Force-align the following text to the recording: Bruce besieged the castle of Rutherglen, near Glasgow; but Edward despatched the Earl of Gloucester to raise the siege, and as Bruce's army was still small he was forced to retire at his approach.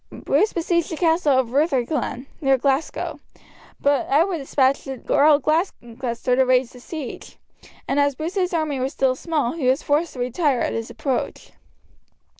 Bruce 0.25 0.51
besieged 0.51 0.89
the 0.89 0.97
castle 0.97 1.37
of 1.37 1.51
Rutherglen, 1.51 2.25
near 2.41 2.57
Glasgow; 2.57 3.19
but 3.79 4.07
Edward 4.09 4.39
despatched 4.39 4.85
the 4.85 5.03
Earl 5.13 5.35
of 5.35 5.43
Gloucester 5.43 6.35
to 6.35 6.43
raise 6.43 6.71
the 6.73 6.79
siege, 6.79 7.37
and 7.87 7.99
as 7.99 8.15
Bruce's 8.15 8.51
army 8.51 8.79
was 8.79 8.93
still 8.93 9.15
small 9.15 9.51
he 9.51 9.67
was 9.67 9.83
forced 9.83 10.13
to 10.13 10.19
retire 10.19 10.61
at 10.61 10.73
his 10.73 10.89
approach. 10.89 11.51